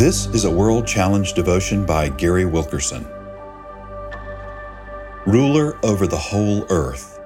This 0.00 0.28
is 0.28 0.46
a 0.46 0.50
World 0.50 0.86
Challenge 0.86 1.30
devotion 1.34 1.84
by 1.84 2.08
Gary 2.08 2.46
Wilkerson. 2.46 3.06
Ruler 5.26 5.78
over 5.84 6.06
the 6.06 6.16
whole 6.16 6.64
earth. 6.70 7.20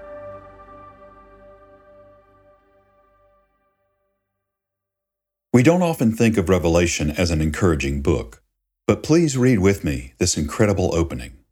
We 5.52 5.62
don't 5.62 5.82
often 5.82 6.16
think 6.16 6.36
of 6.36 6.48
Revelation 6.48 7.12
as 7.12 7.30
an 7.30 7.40
encouraging 7.40 8.02
book, 8.02 8.42
but 8.88 9.04
please 9.04 9.38
read 9.38 9.60
with 9.60 9.84
me 9.84 10.14
this 10.18 10.36
incredible 10.36 10.96
opening. 10.96 11.44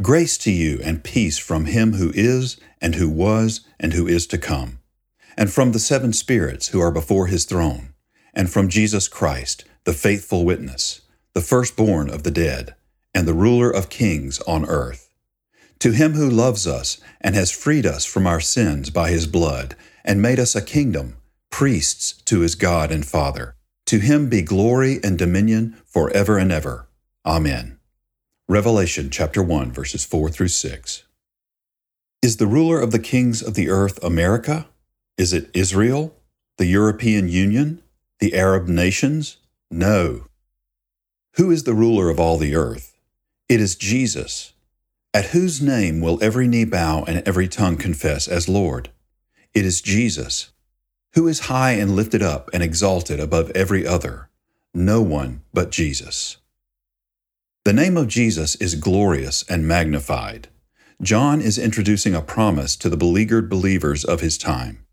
Grace 0.00 0.38
to 0.38 0.50
you 0.50 0.80
and 0.82 1.04
peace 1.04 1.36
from 1.36 1.66
him 1.66 1.92
who 1.96 2.10
is, 2.14 2.58
and 2.80 2.94
who 2.94 3.10
was, 3.10 3.60
and 3.78 3.92
who 3.92 4.06
is 4.06 4.26
to 4.28 4.38
come, 4.38 4.78
and 5.36 5.52
from 5.52 5.72
the 5.72 5.78
seven 5.78 6.14
spirits 6.14 6.68
who 6.68 6.80
are 6.80 6.90
before 6.90 7.26
his 7.26 7.44
throne, 7.44 7.92
and 8.32 8.50
from 8.50 8.70
Jesus 8.70 9.06
Christ 9.06 9.66
the 9.84 9.92
faithful 9.92 10.44
witness, 10.44 11.02
the 11.34 11.40
firstborn 11.40 12.08
of 12.08 12.22
the 12.22 12.30
dead, 12.30 12.74
and 13.14 13.28
the 13.28 13.34
ruler 13.34 13.70
of 13.70 13.90
kings 13.90 14.40
on 14.42 14.64
earth. 14.66 15.10
To 15.80 15.92
him 15.92 16.14
who 16.14 16.28
loves 16.28 16.66
us 16.66 16.98
and 17.20 17.34
has 17.34 17.50
freed 17.50 17.84
us 17.84 18.04
from 18.04 18.26
our 18.26 18.40
sins 18.40 18.90
by 18.90 19.10
his 19.10 19.26
blood, 19.26 19.76
and 20.04 20.22
made 20.22 20.38
us 20.38 20.54
a 20.54 20.62
kingdom, 20.62 21.16
priests 21.50 22.12
to 22.22 22.40
his 22.40 22.54
God 22.54 22.90
and 22.90 23.06
Father, 23.06 23.54
to 23.86 23.98
him 23.98 24.28
be 24.28 24.42
glory 24.42 24.98
and 25.04 25.18
dominion 25.18 25.76
forever 25.84 26.38
and 26.38 26.50
ever. 26.50 26.88
Amen. 27.26 27.78
Revelation 28.48 29.10
chapter 29.10 29.42
1 29.42 29.72
verses 29.72 30.04
4 30.04 30.30
through 30.30 30.48
6. 30.48 31.04
Is 32.22 32.38
the 32.38 32.46
ruler 32.46 32.80
of 32.80 32.90
the 32.90 32.98
kings 32.98 33.42
of 33.42 33.54
the 33.54 33.68
earth 33.68 34.02
America? 34.02 34.66
Is 35.18 35.34
it 35.34 35.50
Israel? 35.52 36.14
The 36.56 36.66
European 36.66 37.28
Union? 37.28 37.82
The 38.20 38.34
Arab 38.34 38.68
nations? 38.68 39.36
No. 39.76 40.26
Who 41.32 41.50
is 41.50 41.64
the 41.64 41.74
ruler 41.74 42.08
of 42.08 42.20
all 42.20 42.38
the 42.38 42.54
earth? 42.54 42.96
It 43.48 43.60
is 43.60 43.74
Jesus, 43.74 44.52
at 45.12 45.30
whose 45.30 45.60
name 45.60 46.00
will 46.00 46.22
every 46.22 46.46
knee 46.46 46.64
bow 46.64 47.02
and 47.02 47.26
every 47.26 47.48
tongue 47.48 47.76
confess 47.76 48.28
as 48.28 48.48
Lord. 48.48 48.90
It 49.52 49.64
is 49.64 49.80
Jesus, 49.80 50.52
who 51.14 51.26
is 51.26 51.50
high 51.50 51.72
and 51.72 51.96
lifted 51.96 52.22
up 52.22 52.50
and 52.54 52.62
exalted 52.62 53.18
above 53.18 53.50
every 53.50 53.84
other, 53.84 54.30
no 54.72 55.02
one 55.02 55.42
but 55.52 55.72
Jesus. 55.72 56.36
The 57.64 57.72
name 57.72 57.96
of 57.96 58.06
Jesus 58.06 58.54
is 58.54 58.76
glorious 58.76 59.42
and 59.48 59.66
magnified. 59.66 60.46
John 61.02 61.40
is 61.40 61.58
introducing 61.58 62.14
a 62.14 62.22
promise 62.22 62.76
to 62.76 62.88
the 62.88 62.96
beleaguered 62.96 63.50
believers 63.50 64.04
of 64.04 64.20
his 64.20 64.38
time. 64.38 64.86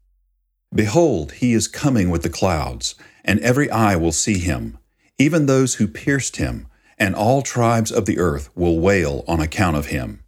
Behold, 0.73 1.33
he 1.33 1.53
is 1.53 1.67
coming 1.67 2.09
with 2.09 2.23
the 2.23 2.29
clouds, 2.29 2.95
and 3.23 3.39
every 3.39 3.69
eye 3.69 3.95
will 3.95 4.11
see 4.11 4.39
him, 4.39 4.77
even 5.17 5.45
those 5.45 5.75
who 5.75 5.87
pierced 5.87 6.37
him, 6.37 6.67
and 6.97 7.15
all 7.15 7.41
tribes 7.41 7.91
of 7.91 8.05
the 8.05 8.19
earth 8.19 8.49
will 8.55 8.79
wail 8.79 9.23
on 9.27 9.39
account 9.39 9.75
of 9.75 9.87
him. 9.87 10.23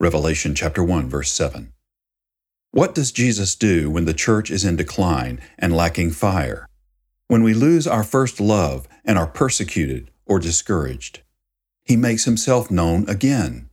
Revelation 0.00 0.54
chapter 0.54 0.82
1 0.82 1.08
verse 1.08 1.30
7. 1.32 1.72
What 2.70 2.94
does 2.94 3.12
Jesus 3.12 3.54
do 3.54 3.90
when 3.90 4.04
the 4.04 4.14
church 4.14 4.50
is 4.50 4.64
in 4.64 4.76
decline 4.76 5.40
and 5.58 5.74
lacking 5.74 6.10
fire? 6.10 6.68
When 7.28 7.42
we 7.42 7.54
lose 7.54 7.86
our 7.86 8.04
first 8.04 8.40
love 8.40 8.88
and 9.04 9.16
are 9.16 9.26
persecuted 9.26 10.10
or 10.26 10.38
discouraged? 10.38 11.22
He 11.84 11.96
makes 11.96 12.24
himself 12.24 12.70
known 12.70 13.08
again. 13.08 13.70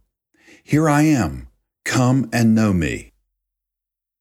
Here 0.64 0.88
I 0.88 1.02
am, 1.04 1.48
come 1.84 2.30
and 2.32 2.54
know 2.54 2.74
me. 2.74 3.12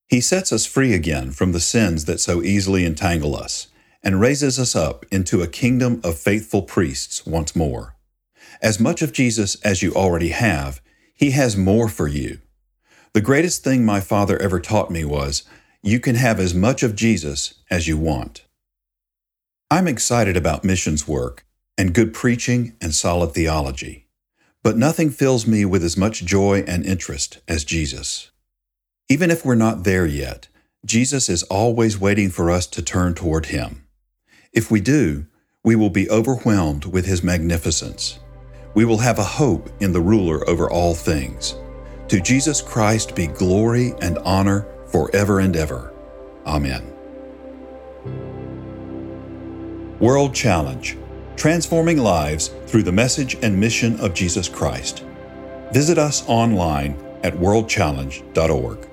He 0.08 0.20
sets 0.20 0.52
us 0.52 0.66
free 0.66 0.94
again 0.94 1.30
from 1.30 1.52
the 1.52 1.60
sins 1.60 2.06
that 2.06 2.18
so 2.18 2.42
easily 2.42 2.84
entangle 2.84 3.36
us 3.36 3.68
and 4.02 4.20
raises 4.20 4.58
us 4.58 4.74
up 4.74 5.04
into 5.10 5.42
a 5.42 5.48
kingdom 5.48 6.00
of 6.02 6.18
faithful 6.18 6.62
priests 6.62 7.26
once 7.26 7.54
more. 7.54 7.96
As 8.62 8.80
much 8.80 9.02
of 9.02 9.12
Jesus 9.12 9.56
as 9.62 9.82
you 9.82 9.94
already 9.94 10.30
have, 10.30 10.80
He 11.14 11.30
has 11.30 11.56
more 11.56 11.88
for 11.88 12.08
you. 12.08 12.40
The 13.12 13.20
greatest 13.20 13.64
thing 13.64 13.84
my 13.84 14.00
father 14.00 14.40
ever 14.40 14.60
taught 14.60 14.90
me 14.90 15.04
was 15.04 15.42
you 15.82 15.98
can 15.98 16.14
have 16.14 16.38
as 16.38 16.54
much 16.54 16.82
of 16.82 16.94
Jesus 16.94 17.54
as 17.70 17.88
you 17.88 17.96
want. 17.96 18.44
I'm 19.70 19.88
excited 19.88 20.36
about 20.36 20.64
missions 20.64 21.08
work 21.08 21.46
and 21.78 21.94
good 21.94 22.12
preaching 22.12 22.76
and 22.80 22.94
solid 22.94 23.32
theology, 23.32 24.08
but 24.62 24.76
nothing 24.76 25.10
fills 25.10 25.46
me 25.46 25.64
with 25.64 25.82
as 25.82 25.96
much 25.96 26.24
joy 26.24 26.64
and 26.66 26.84
interest 26.84 27.38
as 27.48 27.64
Jesus. 27.64 28.30
Even 29.08 29.30
if 29.30 29.44
we're 29.44 29.54
not 29.54 29.84
there 29.84 30.06
yet, 30.06 30.48
Jesus 30.84 31.28
is 31.28 31.42
always 31.44 31.98
waiting 31.98 32.30
for 32.30 32.50
us 32.50 32.66
to 32.68 32.82
turn 32.82 33.14
toward 33.14 33.46
Him. 33.46 33.86
If 34.52 34.68
we 34.70 34.80
do, 34.80 35.26
we 35.62 35.76
will 35.76 35.90
be 35.90 36.10
overwhelmed 36.10 36.84
with 36.84 37.06
His 37.06 37.22
magnificence. 37.22 38.18
We 38.74 38.84
will 38.84 38.98
have 38.98 39.18
a 39.18 39.24
hope 39.24 39.70
in 39.80 39.92
the 39.92 40.00
ruler 40.00 40.48
over 40.48 40.68
all 40.68 40.94
things. 40.94 41.54
To 42.08 42.20
Jesus 42.20 42.60
Christ 42.60 43.14
be 43.14 43.28
glory 43.28 43.94
and 44.02 44.18
honor 44.18 44.66
forever 44.90 45.38
and 45.38 45.54
ever. 45.54 45.94
Amen. 46.46 46.84
World 50.00 50.34
Challenge 50.34 50.96
Transforming 51.36 51.98
Lives 51.98 52.48
Through 52.66 52.82
the 52.82 52.92
Message 52.92 53.36
and 53.42 53.58
Mission 53.58 54.00
of 54.00 54.14
Jesus 54.14 54.48
Christ. 54.48 55.04
Visit 55.72 55.96
us 55.96 56.24
online 56.26 56.98
at 57.22 57.34
worldchallenge.org. 57.34 58.89